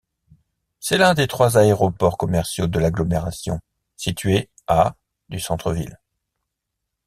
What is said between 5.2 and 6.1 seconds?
du centre-ville.